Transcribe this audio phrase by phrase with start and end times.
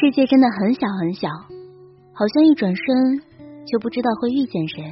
[0.00, 1.28] 世界真的很小很小，
[2.14, 3.18] 好像一转身
[3.66, 4.82] 就不知道会遇见谁；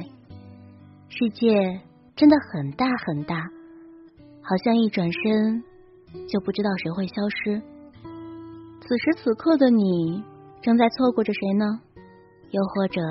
[1.09, 1.81] 世界
[2.15, 3.35] 真的很大很大，
[4.43, 5.63] 好像一转身
[6.27, 7.59] 就不知道谁会消失。
[8.81, 10.23] 此时此刻的你，
[10.61, 11.65] 正在错过着谁呢？
[12.51, 13.01] 又或者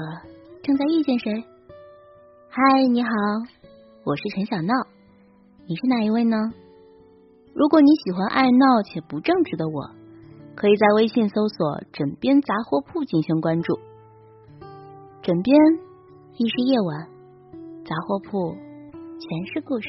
[0.62, 1.33] 正在遇见谁？
[2.49, 3.11] 嗨，你好，
[4.05, 4.73] 我是陈小闹，
[5.67, 6.37] 你是哪一位呢？
[7.55, 9.98] 如果你喜欢爱闹且不正直的我。
[10.59, 13.79] 可以在微信搜索“枕边杂货铺”进行关注。
[15.23, 15.57] 枕边
[16.37, 17.07] 亦是夜晚，
[17.85, 18.57] 杂货铺
[19.21, 19.89] 全是故事。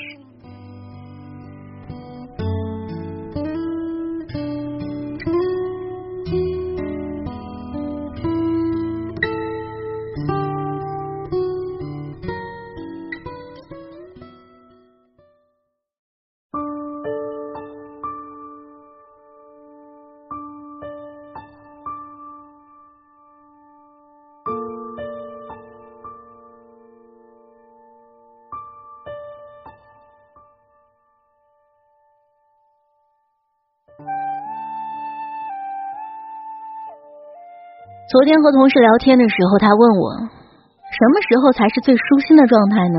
[38.09, 42.97] 昨天和同事聊天的时候，他问我什么时候才是最舒心的状态呢？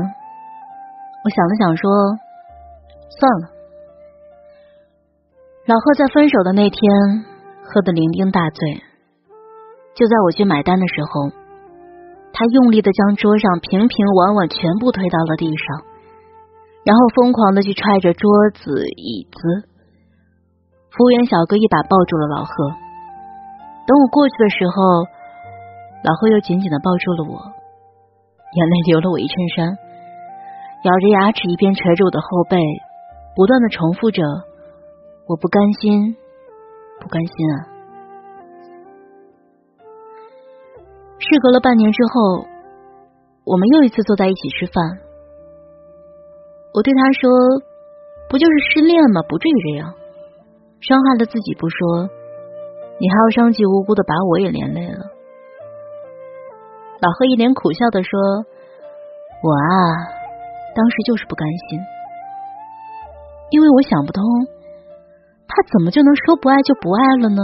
[1.25, 1.83] 我想了想，说
[3.19, 3.51] 算了。
[5.67, 6.79] 老贺在分手的那天
[7.59, 8.79] 喝得酩酊大醉，
[9.99, 11.35] 就在我去买单的时候，
[12.31, 15.83] 他用力的将桌上瓶瓶碗碗全部推到了地上，
[16.87, 19.67] 然后疯狂的去踹着桌子椅子。
[20.87, 22.71] 服务员小哥一把抱住了老贺。
[23.87, 25.05] 等我过去的时候，
[26.03, 27.35] 老贺又紧紧的抱住了我，
[28.53, 29.77] 眼泪流了我一衬衫，
[30.85, 32.57] 咬着牙齿一边捶着我的后背，
[33.35, 34.21] 不断的重复着
[35.27, 36.15] ：“我不甘心，
[37.01, 37.67] 不甘心啊！”
[41.19, 42.45] 事隔了半年之后，
[43.45, 44.99] 我们又一次坐在一起吃饭，
[46.73, 47.29] 我对他说
[48.29, 49.21] ：“不就是失恋吗？
[49.27, 49.93] 不至于这样，
[50.79, 52.09] 伤害了自己不说。”
[53.01, 55.09] 你还要伤及无辜的把我也连累了。
[57.01, 58.11] 老贺一脸苦笑的说
[59.41, 59.73] ：“我啊，
[60.75, 61.79] 当时就是不甘心，
[63.49, 64.21] 因为我想不通，
[65.49, 67.41] 他怎么就能说不爱就不爱了呢？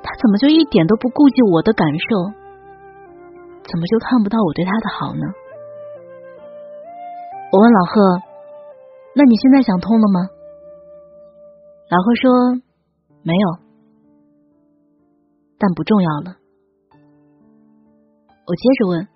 [0.00, 2.30] 他怎么就一点都不顾及我的感受？
[3.66, 5.26] 怎么就看不到我对他的好呢？”
[7.50, 8.22] 我问老贺
[9.18, 10.30] ：“那你现在想通了吗？”
[11.90, 12.30] 老贺说
[13.26, 13.58] ：“没有。”
[15.60, 16.36] 但不重要了。
[18.48, 19.06] 我接着问：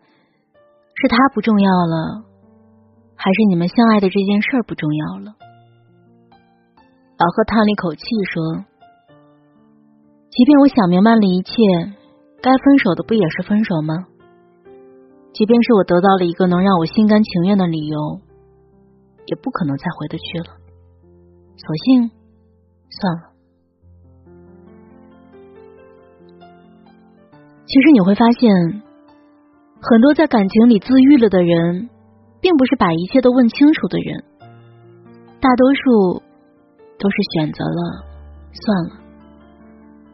[0.94, 2.22] 是他不重要了，
[3.16, 5.34] 还是你们相爱的这件事儿不重要了？
[7.16, 8.64] 老贺叹了一口气说
[10.28, 11.52] ：“即便我想明白了一切，
[12.42, 13.94] 该分手的不也是分手吗？
[15.32, 18.20] 即便是我得到了一个能让我心甘情愿的理由，
[19.26, 20.58] 也不可能再回得去了。
[21.56, 22.10] 索性
[22.90, 23.30] 算了。”
[27.74, 28.54] 其实你会发现，
[29.82, 31.90] 很多在感情里自愈了的人，
[32.40, 34.22] 并不是把一切都问清楚的人，
[35.40, 36.22] 大多数
[37.00, 38.06] 都是选择了
[38.52, 38.90] 算了。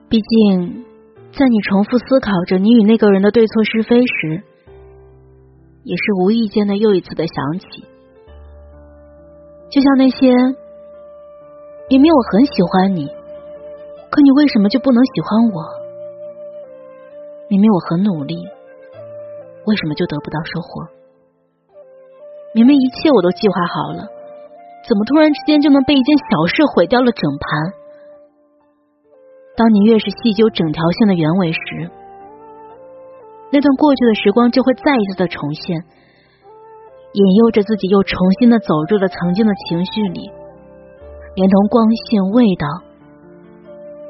[0.09, 0.87] 毕竟，
[1.33, 4.43] 在你重复思考着你与那个人的对错是非时，
[5.85, 7.85] 也是无意间的又一次的想起，
[9.71, 10.33] 就像那些
[11.91, 13.07] 明明我很喜欢你，
[14.11, 15.80] 可你为什么就不能喜欢我？
[17.51, 18.37] 明明我很努力，
[19.67, 20.87] 为什么就得不到收获？
[22.55, 24.07] 明明一切我都计划好了，
[24.87, 27.75] 怎么突然之间就能被一件小事毁掉了整盘？
[29.57, 31.91] 当你越是细究整条线的原委时，
[33.51, 35.83] 那段过去的时光就会再一次的重现，
[37.15, 40.31] 引诱着自己又重新的走入了曾经的情绪里，
[41.35, 42.67] 连同光线、味道，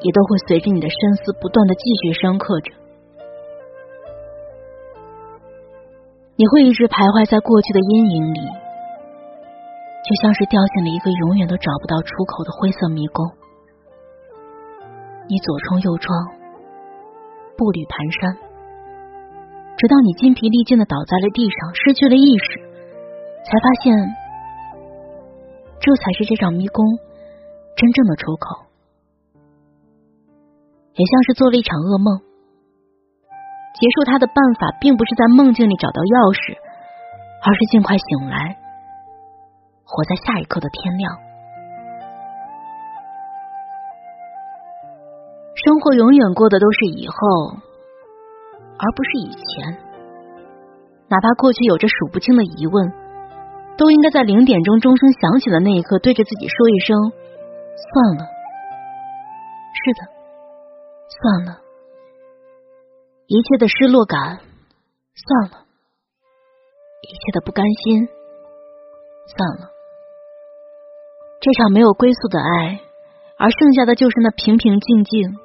[0.01, 2.80] 也都会随着你的深思不断的继续深刻着。
[6.41, 13.29] 你会一直徘徊在过去的阴影里，就像是掉进了一个永远都找不到出口的灰色迷宫。
[15.29, 16.09] 你左冲右撞，
[17.53, 18.33] 步履蹒跚，
[19.77, 22.57] 直到你筋疲力尽的倒在了地上，失去了意识，
[23.45, 23.93] 才发现，
[25.77, 26.81] 这才是这场迷宫
[27.77, 28.65] 真正的出口。
[30.97, 32.30] 也像是做了一场噩梦。
[33.73, 36.57] 结束他的办法，并不是在梦境里找到钥匙，
[37.41, 38.57] 而是尽快醒来，
[39.85, 41.11] 活在下一刻的天亮。
[45.63, 47.15] 生活永远过的都是以后，
[48.77, 49.77] 而不是以前。
[51.07, 52.91] 哪怕过去有着数不清的疑问，
[53.77, 56.97] 都应该在零点钟钟声响起的那一刻，对着自己说一声
[57.77, 58.25] ：“算了。”
[59.73, 60.01] 是的，
[61.21, 61.60] 算了。
[63.31, 64.41] 一切的失落感，
[65.15, 65.63] 算了；
[67.01, 68.09] 一切的不甘心，
[69.25, 69.71] 算了。
[71.39, 72.81] 这场没有归宿的爱，
[73.39, 75.39] 而剩下的就是那平平静静、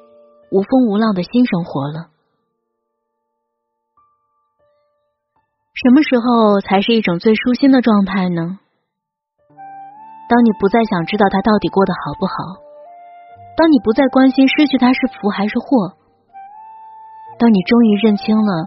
[0.50, 2.10] 无风无浪的新生活了。
[5.74, 8.58] 什么时候才是一种最舒心的状态呢？
[10.28, 12.34] 当你不再想知道他到底过得好不好，
[13.56, 15.94] 当你不再关心失去他是福还是祸，
[17.38, 18.66] 当你终于认清了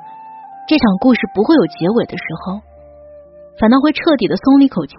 [0.67, 2.61] 这场故事不会有结尾的时候，
[3.59, 4.95] 反倒会彻底的松了一口气。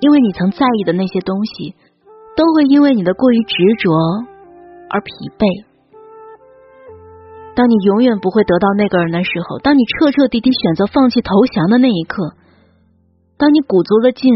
[0.00, 1.74] 因为你曾在意的那些东西，
[2.36, 3.90] 都会因为你的过于执着
[4.90, 5.64] 而疲惫。
[7.56, 12.34] 当你永远不会得到那个人的时候，当你彻彻底底选择放弃投降的那一刻，
[13.38, 14.28] 当你鼓足了劲，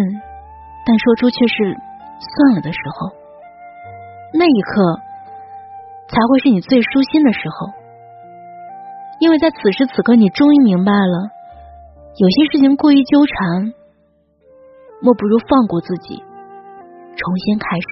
[0.86, 1.76] 但说出却是
[2.22, 3.10] 算了的时候，
[4.32, 5.00] 那一刻
[6.08, 7.68] 才会是你最舒心的时候。
[9.20, 11.30] 因为在此时此刻，你终于明白了，
[12.16, 13.74] 有些事情过于纠缠。
[15.00, 17.86] 莫不如放过自己，重新开始。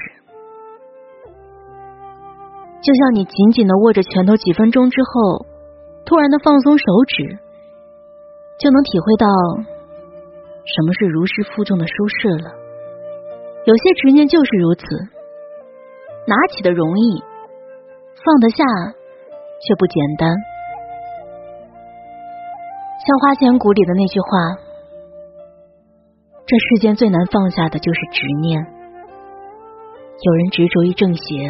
[2.83, 5.47] 就像你紧紧的握着拳头，几分钟之后，
[6.05, 7.39] 突然的放松手指，
[8.59, 9.27] 就能体会到
[10.65, 12.51] 什么是如释负重的舒适了。
[13.67, 14.85] 有些执念就是如此，
[16.27, 17.23] 拿起的容易，
[18.25, 18.65] 放得下
[19.67, 20.31] 却不简单。
[23.07, 24.63] 像《花千骨》里的那句话。
[26.49, 28.63] 这世间最难放下的就是执念。
[30.23, 31.43] 有人执着于正邪，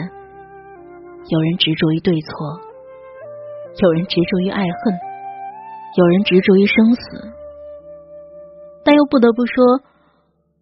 [1.29, 2.33] 有人执着于对错，
[3.77, 4.99] 有人执着于爱恨，
[5.99, 7.01] 有人执着于生死。
[8.87, 9.83] 但又不得不说，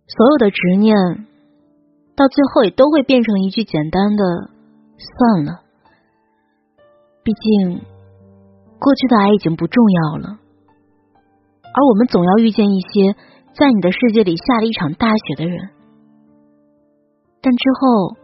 [0.08, 0.96] 所有的执念
[2.16, 4.24] 到最后也都会变成一句简单的
[4.98, 5.62] “算了”。
[7.24, 7.80] 毕竟，
[8.78, 10.38] 过去的爱已经不重要了，
[11.74, 13.16] 而我们总要遇见一些。
[13.56, 15.70] 在你的世界里下了一场大雪的人，
[17.40, 18.16] 但之后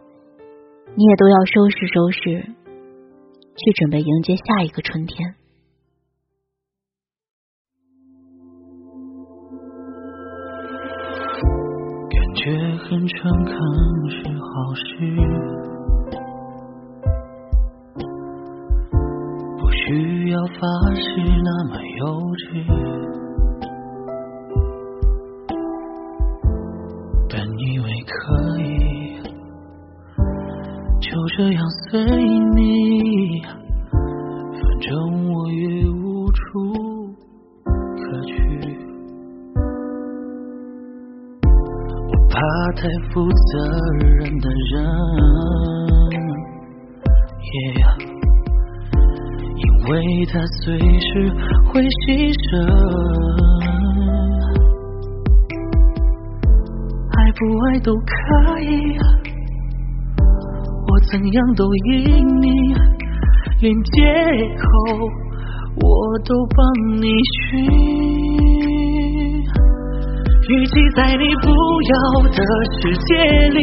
[0.93, 2.19] 你也都要收拾收拾，
[3.55, 5.35] 去准备迎接下一个春天。
[12.09, 12.51] 感觉
[12.83, 13.55] 很诚恳
[14.09, 14.83] 是好事，
[20.59, 20.61] 发
[20.95, 21.01] 誓
[21.43, 21.99] 那么幼
[22.35, 22.41] 稚。
[27.29, 28.13] 本以为可
[28.59, 28.63] 以
[30.99, 31.07] 就
[31.37, 31.59] 这样
[31.89, 32.03] 随
[32.55, 33.41] 你，
[33.91, 34.89] 反正
[35.31, 36.39] 我也无处
[37.65, 38.29] 可去。
[41.45, 42.35] 我怕
[42.75, 42.79] 太
[43.13, 43.51] 负责
[43.99, 44.73] 任的人，
[47.53, 47.55] 因
[49.89, 51.09] 为他随时
[51.65, 52.49] 会牺牲。
[57.09, 58.69] 爱不爱都可以。
[60.87, 62.75] 我怎样都依你，
[63.61, 63.91] 连借
[64.57, 64.63] 口
[65.75, 65.87] 我
[66.25, 66.59] 都帮
[67.01, 67.07] 你
[67.49, 68.10] 寻。
[70.51, 71.95] 与其在你不要
[72.27, 72.39] 的
[72.81, 73.15] 世界
[73.51, 73.59] 里，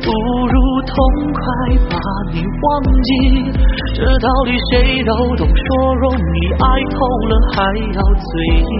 [0.00, 0.06] 不
[0.46, 0.54] 如
[0.86, 0.94] 痛
[1.34, 1.42] 快
[1.90, 1.98] 把
[2.32, 2.68] 你忘
[3.02, 3.50] 记。
[3.96, 7.56] 这道理谁都懂，说容易，爱透了还
[7.94, 8.30] 要嘴
[8.62, 8.70] 硬。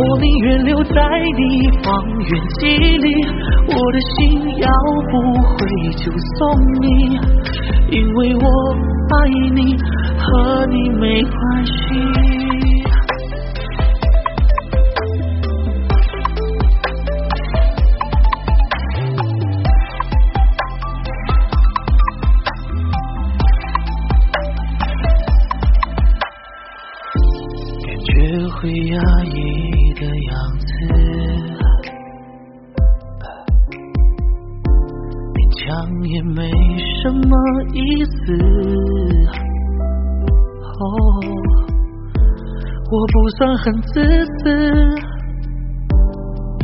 [0.00, 1.00] 我宁愿留在
[1.36, 2.28] 你方圆
[2.58, 2.66] 几
[2.98, 3.14] 里，
[3.68, 4.16] 我的心
[4.58, 4.68] 要
[5.12, 5.14] 不
[5.44, 5.54] 回
[5.92, 6.86] 就送你，
[7.96, 8.46] 因为我
[9.14, 9.76] 爱你，
[10.18, 12.47] 和你没关系。
[29.58, 29.88] 你。
[29.98, 30.08] 的样
[30.60, 30.66] 子，
[35.34, 35.66] 勉强
[36.06, 36.38] 也没
[37.02, 37.34] 什么
[37.74, 38.16] 意思。
[40.62, 40.86] 哦，
[42.92, 43.90] 我不算很自
[44.24, 44.54] 私，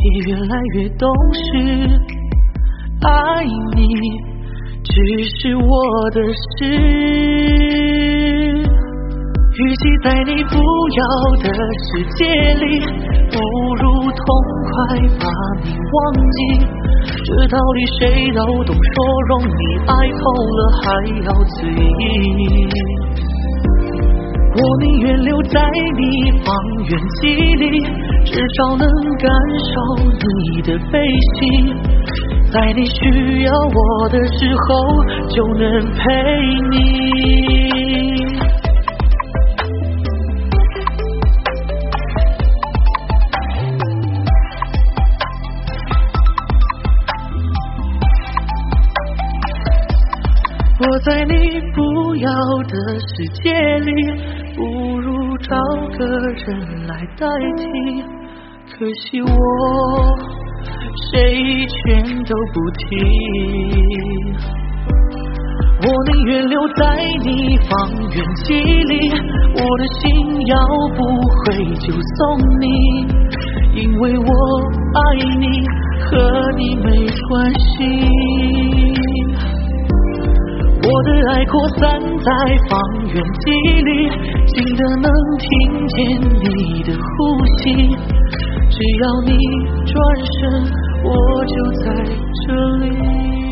[0.01, 1.43] 也越来越懂事。
[3.01, 3.43] 爱
[3.75, 3.77] 你
[4.81, 4.93] 只
[5.37, 6.21] 是我的
[6.57, 6.63] 事。
[9.57, 11.01] 与其在你不要
[11.41, 11.47] 的
[11.87, 12.65] 世界里，
[13.31, 13.39] 不
[13.75, 14.21] 如痛
[14.67, 15.25] 快把
[15.63, 16.37] 你忘记。
[17.23, 18.01] 这道理谁
[18.33, 18.95] 都懂，说
[19.29, 20.23] 容易，爱透
[20.57, 20.83] 了还
[21.23, 22.03] 要嘴硬。
[24.57, 25.61] 我宁愿留在
[25.97, 27.81] 你方圆几里，
[28.25, 28.85] 至少能
[29.17, 29.31] 感
[29.71, 30.99] 受你的悲
[31.39, 31.39] 喜，
[32.51, 36.01] 在你需要我的时候就能陪
[36.71, 37.84] 你。
[50.77, 52.29] 我在你不要
[52.67, 53.91] 的世界里，
[54.57, 55.55] 不如找
[55.97, 58.03] 个人来代替。
[58.77, 59.27] 可惜我
[61.13, 62.93] 谁全都不听，
[65.79, 69.13] 我宁愿留在你方圆几里，
[69.55, 70.57] 我的心要
[70.97, 70.99] 不
[71.39, 72.67] 回就送你，
[73.75, 74.25] 因为我
[74.99, 74.99] 爱
[75.39, 75.63] 你，
[76.01, 78.94] 和你没关系。
[80.95, 82.31] 我的爱扩散在
[82.69, 83.51] 方圆几
[83.83, 84.09] 里，
[84.47, 85.97] 近的能听见
[86.39, 87.63] 你的呼吸。
[88.69, 89.35] 只要你
[89.85, 89.93] 转
[90.39, 90.41] 身，
[91.03, 91.09] 我
[91.43, 91.85] 就在
[92.47, 93.44] 这里。